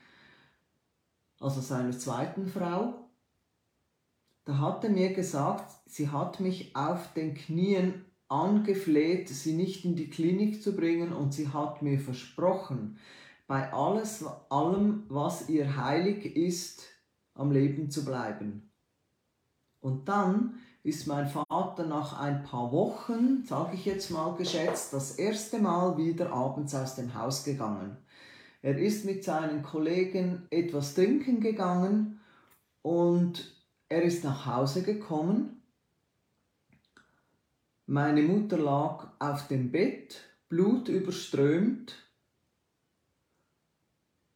also 1.41 1.59
seiner 1.59 1.97
zweiten 1.97 2.47
Frau. 2.47 3.09
Da 4.45 4.59
hat 4.59 4.83
er 4.83 4.89
mir 4.89 5.13
gesagt, 5.13 5.71
sie 5.85 6.09
hat 6.09 6.39
mich 6.39 6.75
auf 6.75 7.13
den 7.13 7.33
Knien 7.33 8.05
angefleht, 8.27 9.29
sie 9.29 9.53
nicht 9.53 9.83
in 9.83 9.95
die 9.95 10.09
Klinik 10.09 10.63
zu 10.63 10.75
bringen 10.75 11.11
und 11.11 11.33
sie 11.33 11.49
hat 11.49 11.81
mir 11.81 11.99
versprochen, 11.99 12.97
bei 13.47 13.73
alles, 13.73 14.23
allem, 14.49 15.03
was 15.09 15.49
ihr 15.49 15.75
heilig 15.75 16.37
ist, 16.37 16.83
am 17.33 17.51
Leben 17.51 17.91
zu 17.91 18.05
bleiben. 18.05 18.71
Und 19.81 20.07
dann 20.07 20.55
ist 20.83 21.07
mein 21.07 21.27
Vater 21.27 21.85
nach 21.85 22.19
ein 22.19 22.43
paar 22.43 22.71
Wochen, 22.71 23.43
sage 23.45 23.75
ich 23.75 23.85
jetzt 23.85 24.09
mal 24.09 24.35
geschätzt, 24.35 24.93
das 24.93 25.17
erste 25.17 25.59
Mal 25.59 25.97
wieder 25.97 26.31
abends 26.31 26.73
aus 26.73 26.95
dem 26.95 27.13
Haus 27.13 27.43
gegangen. 27.43 27.97
Er 28.61 28.77
ist 28.77 29.05
mit 29.05 29.23
seinen 29.23 29.63
Kollegen 29.63 30.47
etwas 30.49 30.93
trinken 30.93 31.39
gegangen 31.39 32.19
und 32.81 33.55
er 33.89 34.03
ist 34.03 34.23
nach 34.23 34.45
Hause 34.45 34.83
gekommen. 34.83 35.61
Meine 37.87 38.21
Mutter 38.21 38.57
lag 38.57 39.07
auf 39.19 39.47
dem 39.47 39.71
Bett, 39.71 40.21
blutüberströmt 40.49 41.95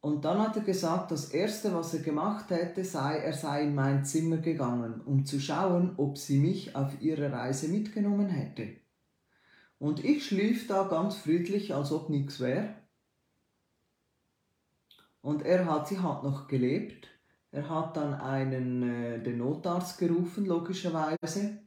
und 0.06 0.24
dann 0.24 0.38
hat 0.38 0.54
er 0.54 0.62
gesagt, 0.62 1.10
das 1.10 1.30
Erste, 1.30 1.74
was 1.74 1.92
er 1.92 1.98
gemacht 1.98 2.50
hätte, 2.50 2.84
sei, 2.84 3.16
er 3.16 3.32
sei 3.32 3.64
in 3.64 3.74
mein 3.74 4.04
Zimmer 4.04 4.36
gegangen, 4.36 5.00
um 5.04 5.26
zu 5.26 5.40
schauen, 5.40 5.94
ob 5.96 6.16
sie 6.16 6.38
mich 6.38 6.76
auf 6.76 7.00
ihre 7.00 7.32
Reise 7.32 7.66
mitgenommen 7.66 8.28
hätte. 8.28 8.68
Und 9.80 10.04
ich 10.04 10.24
schlief 10.24 10.68
da 10.68 10.84
ganz 10.84 11.16
friedlich, 11.16 11.74
als 11.74 11.90
ob 11.90 12.08
nichts 12.08 12.38
wäre. 12.38 12.76
Und 15.26 15.42
er 15.42 15.66
hat, 15.66 15.88
sie 15.88 15.98
hat 15.98 16.22
noch 16.22 16.46
gelebt. 16.46 17.08
Er 17.50 17.68
hat 17.68 17.96
dann 17.96 18.14
einen, 18.14 18.82
äh, 18.84 19.20
den 19.20 19.38
Notarzt 19.38 19.98
gerufen, 19.98 20.46
logischerweise. 20.46 21.58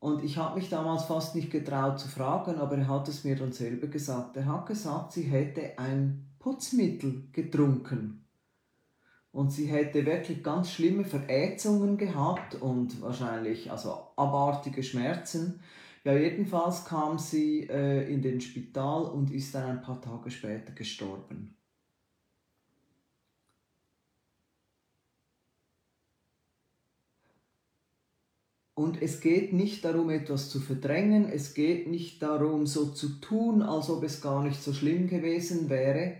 Und 0.00 0.24
ich 0.24 0.36
habe 0.36 0.58
mich 0.58 0.68
damals 0.68 1.04
fast 1.04 1.36
nicht 1.36 1.52
getraut 1.52 2.00
zu 2.00 2.08
fragen, 2.08 2.58
aber 2.58 2.78
er 2.78 2.88
hat 2.88 3.06
es 3.06 3.22
mir 3.22 3.36
dann 3.36 3.52
selber 3.52 3.86
gesagt. 3.86 4.36
Er 4.36 4.46
hat 4.46 4.66
gesagt, 4.66 5.12
sie 5.12 5.22
hätte 5.22 5.78
ein 5.78 6.34
Putzmittel 6.40 7.28
getrunken. 7.30 8.26
Und 9.30 9.52
sie 9.52 9.66
hätte 9.66 10.04
wirklich 10.04 10.42
ganz 10.42 10.72
schlimme 10.72 11.04
Verätzungen 11.04 11.96
gehabt 11.96 12.56
und 12.56 13.00
wahrscheinlich 13.02 13.70
also 13.70 14.08
abartige 14.16 14.82
Schmerzen. 14.82 15.60
Ja, 16.06 16.16
jedenfalls 16.16 16.84
kam 16.84 17.18
sie 17.18 17.68
äh, 17.68 18.08
in 18.08 18.22
den 18.22 18.40
Spital 18.40 19.06
und 19.06 19.32
ist 19.32 19.52
dann 19.56 19.70
ein 19.70 19.82
paar 19.82 20.00
Tage 20.00 20.30
später 20.30 20.72
gestorben. 20.72 21.56
Und 28.74 29.02
es 29.02 29.20
geht 29.20 29.52
nicht 29.52 29.84
darum, 29.84 30.10
etwas 30.10 30.48
zu 30.48 30.60
verdrängen, 30.60 31.28
es 31.28 31.54
geht 31.54 31.88
nicht 31.88 32.22
darum, 32.22 32.66
so 32.66 32.92
zu 32.92 33.20
tun, 33.20 33.60
als 33.62 33.90
ob 33.90 34.04
es 34.04 34.20
gar 34.20 34.44
nicht 34.44 34.62
so 34.62 34.72
schlimm 34.72 35.08
gewesen 35.08 35.68
wäre. 35.68 36.18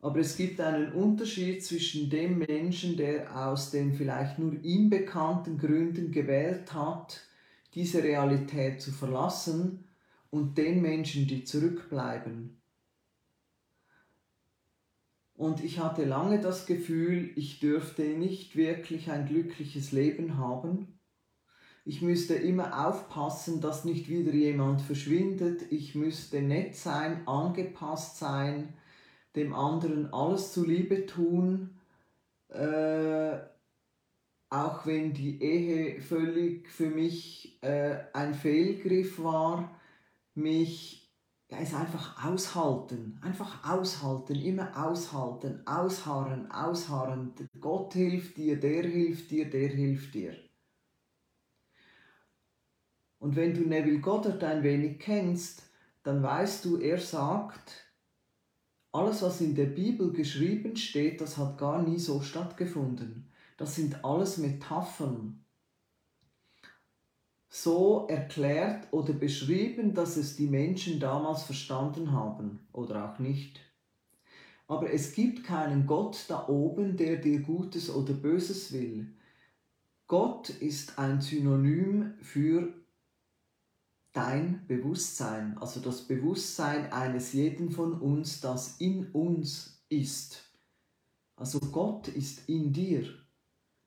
Aber 0.00 0.20
es 0.20 0.38
gibt 0.38 0.58
einen 0.58 0.94
Unterschied 0.94 1.62
zwischen 1.62 2.08
dem 2.08 2.38
Menschen, 2.38 2.96
der 2.96 3.46
aus 3.46 3.70
den 3.72 3.92
vielleicht 3.92 4.38
nur 4.38 4.54
ihm 4.62 4.88
bekannten 4.88 5.58
Gründen 5.58 6.12
gewählt 6.12 6.72
hat, 6.72 7.20
diese 7.74 8.02
Realität 8.02 8.80
zu 8.80 8.92
verlassen, 8.92 9.84
und 10.34 10.58
den 10.58 10.82
Menschen, 10.82 11.28
die 11.28 11.44
zurückbleiben. 11.44 12.60
Und 15.36 15.62
ich 15.62 15.78
hatte 15.78 16.04
lange 16.04 16.40
das 16.40 16.66
Gefühl, 16.66 17.30
ich 17.36 17.60
dürfte 17.60 18.02
nicht 18.02 18.56
wirklich 18.56 19.12
ein 19.12 19.26
glückliches 19.26 19.92
Leben 19.92 20.36
haben. 20.36 20.98
Ich 21.84 22.02
müsste 22.02 22.34
immer 22.34 22.88
aufpassen, 22.88 23.60
dass 23.60 23.84
nicht 23.84 24.08
wieder 24.08 24.32
jemand 24.32 24.80
verschwindet. 24.80 25.70
Ich 25.70 25.94
müsste 25.94 26.42
nett 26.42 26.74
sein, 26.74 27.28
angepasst 27.28 28.18
sein, 28.18 28.74
dem 29.36 29.54
anderen 29.54 30.12
alles 30.12 30.52
zuliebe 30.52 31.06
tun, 31.06 31.78
äh, 32.48 33.38
auch 34.54 34.86
wenn 34.86 35.12
die 35.12 35.42
Ehe 35.42 36.00
völlig 36.00 36.68
für 36.68 36.88
mich 36.88 37.58
äh, 37.62 37.96
ein 38.12 38.34
Fehlgriff 38.34 39.22
war, 39.22 39.80
mich 40.34 41.12
ja, 41.50 41.58
ist 41.58 41.74
einfach 41.74 42.24
aushalten, 42.24 43.18
einfach 43.20 43.68
aushalten, 43.68 44.36
immer 44.36 44.86
aushalten, 44.86 45.66
ausharren, 45.66 46.50
ausharren. 46.50 47.34
Gott 47.60 47.94
hilft 47.94 48.36
dir, 48.36 48.58
der 48.58 48.82
hilft 48.84 49.30
dir, 49.30 49.50
der 49.50 49.68
hilft 49.68 50.14
dir. 50.14 50.36
Und 53.18 53.36
wenn 53.36 53.54
du 53.54 53.62
Neville 53.62 54.00
Goddard 54.00 54.42
ein 54.44 54.62
wenig 54.62 54.98
kennst, 55.00 55.62
dann 56.02 56.22
weißt 56.22 56.64
du, 56.64 56.78
er 56.78 56.98
sagt, 56.98 57.92
alles, 58.92 59.22
was 59.22 59.40
in 59.40 59.54
der 59.54 59.66
Bibel 59.66 60.12
geschrieben 60.12 60.76
steht, 60.76 61.20
das 61.20 61.38
hat 61.38 61.58
gar 61.58 61.82
nie 61.82 61.98
so 61.98 62.20
stattgefunden. 62.20 63.23
Das 63.56 63.76
sind 63.76 64.04
alles 64.04 64.38
Metaphern 64.38 65.44
so 67.54 68.06
erklärt 68.08 68.92
oder 68.92 69.12
beschrieben, 69.12 69.94
dass 69.94 70.16
es 70.16 70.34
die 70.34 70.48
Menschen 70.48 70.98
damals 70.98 71.44
verstanden 71.44 72.10
haben 72.10 72.66
oder 72.72 73.08
auch 73.08 73.20
nicht. 73.20 73.60
Aber 74.66 74.92
es 74.92 75.12
gibt 75.12 75.44
keinen 75.44 75.86
Gott 75.86 76.24
da 76.26 76.48
oben, 76.48 76.96
der 76.96 77.16
dir 77.16 77.40
Gutes 77.40 77.94
oder 77.94 78.12
Böses 78.12 78.72
will. 78.72 79.14
Gott 80.08 80.50
ist 80.50 80.98
ein 80.98 81.20
Synonym 81.20 82.14
für 82.22 82.74
dein 84.12 84.66
Bewusstsein, 84.66 85.56
also 85.58 85.78
das 85.80 86.08
Bewusstsein 86.08 86.92
eines 86.92 87.32
jeden 87.34 87.70
von 87.70 88.00
uns, 88.00 88.40
das 88.40 88.80
in 88.80 89.12
uns 89.12 89.84
ist. 89.88 90.42
Also 91.36 91.60
Gott 91.60 92.08
ist 92.08 92.48
in 92.48 92.72
dir. 92.72 93.23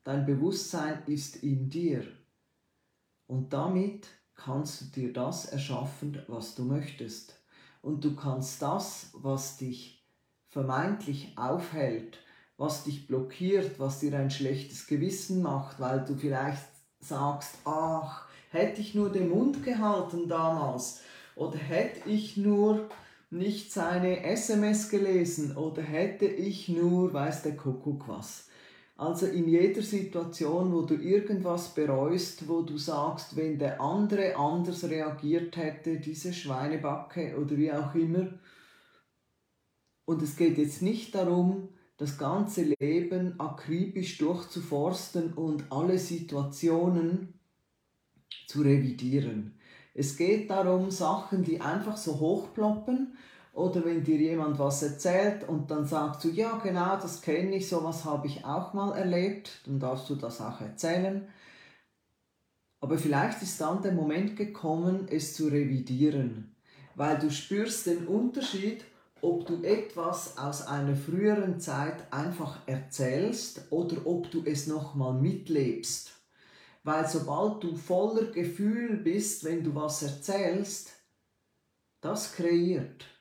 Dein 0.08 0.24
Bewusstsein 0.24 1.02
ist 1.04 1.42
in 1.42 1.68
dir. 1.68 2.02
Und 3.26 3.52
damit 3.52 4.08
kannst 4.34 4.80
du 4.80 4.84
dir 4.86 5.12
das 5.12 5.44
erschaffen, 5.44 6.22
was 6.28 6.54
du 6.54 6.62
möchtest. 6.64 7.38
Und 7.82 8.02
du 8.02 8.16
kannst 8.16 8.62
das, 8.62 9.10
was 9.12 9.58
dich 9.58 10.02
vermeintlich 10.48 11.36
aufhält, 11.36 12.20
was 12.56 12.84
dich 12.84 13.06
blockiert, 13.06 13.78
was 13.78 14.00
dir 14.00 14.18
ein 14.18 14.30
schlechtes 14.30 14.86
Gewissen 14.86 15.42
macht, 15.42 15.78
weil 15.78 16.02
du 16.06 16.14
vielleicht 16.14 16.64
sagst, 17.00 17.56
ach, 17.66 18.26
hätte 18.48 18.80
ich 18.80 18.94
nur 18.94 19.12
den 19.12 19.28
Mund 19.28 19.62
gehalten 19.62 20.26
damals 20.26 21.02
oder 21.36 21.58
hätte 21.58 22.08
ich 22.08 22.38
nur 22.38 22.88
nicht 23.28 23.74
seine 23.74 24.24
SMS 24.24 24.88
gelesen 24.88 25.54
oder 25.54 25.82
hätte 25.82 26.24
ich 26.24 26.70
nur, 26.70 27.12
weiß 27.12 27.42
der 27.42 27.58
Kuckuck 27.58 28.08
was. 28.08 28.47
Also 28.98 29.26
in 29.26 29.46
jeder 29.46 29.80
Situation, 29.80 30.72
wo 30.72 30.82
du 30.82 30.94
irgendwas 30.94 31.72
bereust, 31.72 32.48
wo 32.48 32.62
du 32.62 32.76
sagst, 32.78 33.36
wenn 33.36 33.56
der 33.56 33.80
andere 33.80 34.34
anders 34.34 34.82
reagiert 34.82 35.56
hätte, 35.56 36.00
diese 36.00 36.32
Schweinebacke 36.32 37.36
oder 37.40 37.56
wie 37.56 37.72
auch 37.72 37.94
immer. 37.94 38.26
Und 40.04 40.20
es 40.20 40.36
geht 40.36 40.58
jetzt 40.58 40.82
nicht 40.82 41.14
darum, 41.14 41.68
das 41.96 42.18
ganze 42.18 42.74
Leben 42.80 43.38
akribisch 43.38 44.18
durchzuforsten 44.18 45.32
und 45.34 45.70
alle 45.70 45.98
Situationen 45.98 47.34
zu 48.48 48.62
revidieren. 48.62 49.60
Es 49.94 50.16
geht 50.16 50.50
darum, 50.50 50.90
Sachen, 50.90 51.44
die 51.44 51.60
einfach 51.60 51.96
so 51.96 52.18
hochploppen 52.18 53.16
oder 53.58 53.84
wenn 53.84 54.04
dir 54.04 54.18
jemand 54.18 54.58
was 54.60 54.84
erzählt 54.84 55.48
und 55.48 55.68
dann 55.68 55.84
sagst 55.84 56.22
du, 56.22 56.28
ja 56.28 56.58
genau, 56.58 56.96
das 56.96 57.20
kenne 57.20 57.56
ich, 57.56 57.68
sowas 57.68 58.04
habe 58.04 58.28
ich 58.28 58.44
auch 58.44 58.72
mal 58.72 58.96
erlebt, 58.96 59.50
dann 59.66 59.80
darfst 59.80 60.08
du 60.08 60.14
das 60.14 60.40
auch 60.40 60.60
erzählen. 60.60 61.26
Aber 62.80 62.96
vielleicht 62.96 63.42
ist 63.42 63.60
dann 63.60 63.82
der 63.82 63.92
Moment 63.92 64.36
gekommen, 64.36 65.08
es 65.10 65.34
zu 65.34 65.48
revidieren, 65.48 66.54
weil 66.94 67.18
du 67.18 67.32
spürst 67.32 67.86
den 67.86 68.06
Unterschied, 68.06 68.84
ob 69.22 69.44
du 69.46 69.64
etwas 69.64 70.38
aus 70.38 70.64
einer 70.68 70.94
früheren 70.94 71.58
Zeit 71.58 72.12
einfach 72.12 72.60
erzählst 72.66 73.62
oder 73.70 74.06
ob 74.06 74.30
du 74.30 74.44
es 74.44 74.68
nochmal 74.68 75.14
mitlebst. 75.14 76.12
Weil 76.84 77.08
sobald 77.08 77.64
du 77.64 77.74
voller 77.74 78.30
Gefühl 78.30 78.98
bist, 78.98 79.42
wenn 79.42 79.64
du 79.64 79.74
was 79.74 80.04
erzählst, 80.04 80.92
das 82.00 82.32
kreiert 82.32 83.17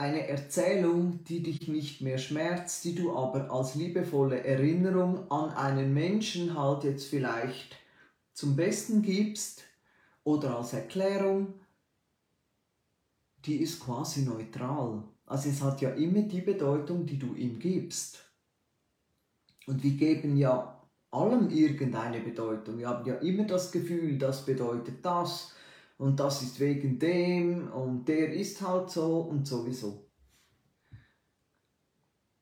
eine 0.00 0.26
Erzählung, 0.28 1.22
die 1.24 1.42
dich 1.42 1.68
nicht 1.68 2.00
mehr 2.00 2.16
schmerzt, 2.16 2.84
die 2.84 2.94
du 2.94 3.14
aber 3.14 3.50
als 3.50 3.74
liebevolle 3.74 4.42
Erinnerung 4.42 5.30
an 5.30 5.50
einen 5.50 5.92
Menschen 5.92 6.58
halt 6.58 6.84
jetzt 6.84 7.08
vielleicht 7.08 7.76
zum 8.32 8.56
Besten 8.56 9.02
gibst 9.02 9.62
oder 10.24 10.56
als 10.56 10.72
Erklärung, 10.72 11.52
die 13.44 13.56
ist 13.56 13.80
quasi 13.80 14.22
neutral. 14.22 15.02
Also 15.26 15.50
es 15.50 15.60
hat 15.60 15.82
ja 15.82 15.90
immer 15.90 16.22
die 16.22 16.40
Bedeutung, 16.40 17.04
die 17.04 17.18
du 17.18 17.34
ihm 17.34 17.58
gibst. 17.58 18.24
Und 19.66 19.82
wir 19.82 19.92
geben 19.92 20.36
ja 20.38 20.82
allem 21.10 21.50
irgendeine 21.50 22.20
Bedeutung. 22.20 22.78
Wir 22.78 22.88
haben 22.88 23.06
ja 23.06 23.16
immer 23.16 23.44
das 23.44 23.70
Gefühl, 23.70 24.16
das 24.16 24.46
bedeutet 24.46 25.04
das 25.04 25.54
und 26.00 26.18
das 26.18 26.40
ist 26.40 26.58
wegen 26.60 26.98
dem 26.98 27.70
und 27.72 28.06
der 28.08 28.32
ist 28.32 28.66
halt 28.66 28.88
so 28.88 29.18
und 29.20 29.46
sowieso. 29.46 30.08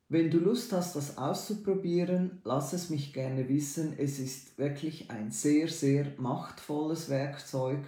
Wenn 0.09 0.31
du 0.31 0.39
Lust 0.39 0.73
hast, 0.73 0.95
das 0.95 1.19
auszuprobieren, 1.19 2.41
lass 2.45 2.73
es 2.73 2.89
mich 2.89 3.13
gerne 3.13 3.49
wissen. 3.49 3.95
Es 3.99 4.21
ist 4.21 4.59
wirklich 4.59 5.11
ein 5.11 5.33
sehr, 5.33 5.67
sehr 5.67 6.13
machtvolles 6.19 7.09
Werkzeug. 7.11 7.81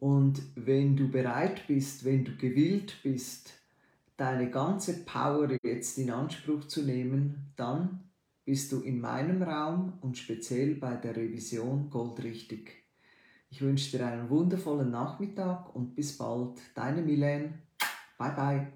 Und 0.00 0.42
wenn 0.56 0.96
du 0.96 1.08
bereit 1.08 1.68
bist, 1.68 2.04
wenn 2.04 2.24
du 2.24 2.36
gewillt 2.36 2.96
bist, 3.04 3.52
deine 4.16 4.50
ganze 4.50 5.04
Power 5.04 5.48
jetzt 5.62 5.96
in 5.98 6.10
Anspruch 6.10 6.66
zu 6.66 6.82
nehmen, 6.82 7.52
dann 7.54 8.10
bist 8.44 8.72
du 8.72 8.80
in 8.80 9.00
meinem 9.00 9.44
Raum 9.44 9.92
und 10.00 10.18
speziell 10.18 10.74
bei 10.74 10.96
der 10.96 11.14
Revision 11.14 11.88
goldrichtig. 11.88 12.77
Ich 13.50 13.62
wünsche 13.62 13.96
dir 13.96 14.06
einen 14.06 14.28
wundervollen 14.28 14.90
Nachmittag 14.90 15.74
und 15.74 15.94
bis 15.94 16.16
bald. 16.16 16.60
Deine 16.74 17.02
Milene. 17.02 17.54
Bye 18.18 18.32
bye. 18.36 18.72